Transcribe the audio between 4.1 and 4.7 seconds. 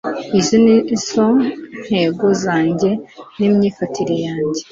yanjye